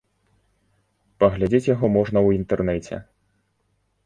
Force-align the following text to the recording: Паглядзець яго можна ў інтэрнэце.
Паглядзець 1.23 1.67
яго 1.75 1.85
можна 1.99 2.19
ў 2.27 2.41
інтэрнэце. 2.41 2.95